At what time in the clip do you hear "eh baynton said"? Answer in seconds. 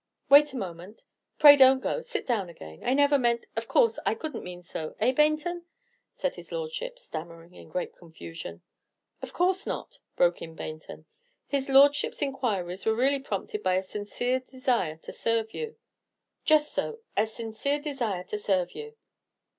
4.99-6.37